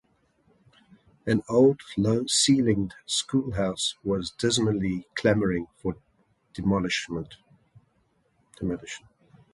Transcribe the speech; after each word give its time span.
An 1.27 1.43
old 1.47 1.79
low-ceilinged 1.95 2.95
schoolhouse 3.05 3.97
was 4.03 4.31
dismally 4.31 5.05
clamouring 5.15 5.67
for 5.79 5.95
demolition. 6.55 7.27